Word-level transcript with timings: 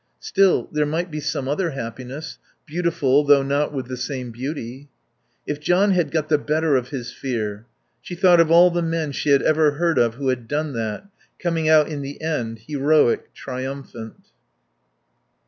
Still, 0.19 0.67
there 0.71 0.87
might 0.87 1.11
be 1.11 1.19
some 1.19 1.47
other 1.47 1.69
happiness, 1.69 2.39
beautiful, 2.65 3.23
though 3.23 3.43
not 3.43 3.71
with 3.71 3.85
the 3.85 3.95
same 3.95 4.31
beauty. 4.31 4.89
If 5.45 5.59
John 5.59 5.91
had 5.91 6.09
got 6.09 6.27
the 6.27 6.39
better 6.39 6.75
of 6.75 6.87
his 6.89 7.11
fear 7.11 7.67
She 8.01 8.15
thought 8.15 8.39
of 8.39 8.49
all 8.49 8.71
the 8.71 8.81
men 8.81 9.11
she 9.11 9.29
had 9.29 9.43
ever 9.43 9.73
heard 9.73 9.99
of 9.99 10.15
who 10.15 10.29
had 10.29 10.47
done 10.47 10.73
that, 10.73 11.05
coming 11.37 11.69
out 11.69 11.87
in 11.87 12.01
the 12.01 12.19
end 12.19 12.61
heroic, 12.65 13.31
triumphant. 13.35 14.29